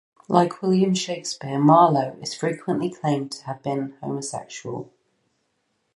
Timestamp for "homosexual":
4.01-4.91